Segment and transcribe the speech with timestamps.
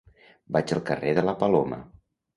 [0.55, 1.83] Vaig al carrer de la Paloma.